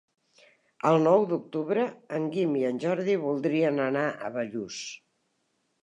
El 0.91 0.95
nou 1.07 1.25
d'octubre 1.33 1.83
en 2.19 2.27
Guim 2.37 2.57
i 2.63 2.65
en 2.73 2.81
Jordi 2.87 3.21
voldrien 3.29 3.81
anar 3.87 4.11
a 4.31 4.35
Bellús. 4.41 4.85